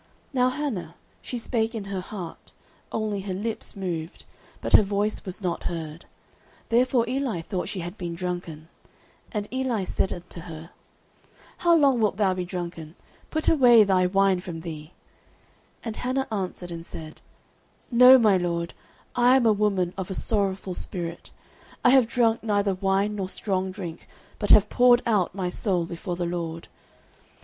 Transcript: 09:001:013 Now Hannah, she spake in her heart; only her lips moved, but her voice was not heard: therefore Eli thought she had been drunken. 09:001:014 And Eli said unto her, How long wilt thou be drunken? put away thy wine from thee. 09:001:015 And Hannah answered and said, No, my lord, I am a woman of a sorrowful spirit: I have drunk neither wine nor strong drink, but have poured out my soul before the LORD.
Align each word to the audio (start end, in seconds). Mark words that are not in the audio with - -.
09:001:013 0.33 0.33
Now 0.33 0.49
Hannah, 0.49 0.95
she 1.21 1.37
spake 1.37 1.75
in 1.75 1.83
her 1.83 2.01
heart; 2.01 2.53
only 2.91 3.21
her 3.21 3.35
lips 3.35 3.75
moved, 3.75 4.25
but 4.59 4.73
her 4.73 4.81
voice 4.81 5.23
was 5.25 5.43
not 5.43 5.65
heard: 5.65 6.05
therefore 6.69 7.07
Eli 7.07 7.41
thought 7.41 7.69
she 7.69 7.81
had 7.81 7.99
been 7.99 8.15
drunken. 8.15 8.61
09:001:014 9.31 9.31
And 9.33 9.53
Eli 9.53 9.83
said 9.83 10.11
unto 10.11 10.39
her, 10.39 10.71
How 11.57 11.75
long 11.75 11.99
wilt 12.01 12.17
thou 12.17 12.33
be 12.33 12.43
drunken? 12.45 12.95
put 13.29 13.47
away 13.47 13.83
thy 13.83 14.07
wine 14.07 14.39
from 14.39 14.61
thee. 14.61 14.85
09:001:015 15.83 15.85
And 15.85 15.95
Hannah 15.97 16.27
answered 16.31 16.71
and 16.71 16.83
said, 16.83 17.21
No, 17.91 18.17
my 18.17 18.37
lord, 18.37 18.73
I 19.15 19.35
am 19.35 19.45
a 19.45 19.53
woman 19.53 19.93
of 19.99 20.09
a 20.09 20.15
sorrowful 20.15 20.73
spirit: 20.73 21.29
I 21.85 21.91
have 21.91 22.07
drunk 22.07 22.41
neither 22.43 22.73
wine 22.73 23.15
nor 23.17 23.29
strong 23.29 23.69
drink, 23.69 24.07
but 24.39 24.49
have 24.49 24.67
poured 24.67 25.03
out 25.05 25.35
my 25.35 25.49
soul 25.49 25.85
before 25.85 26.15
the 26.15 26.25
LORD. 26.25 26.69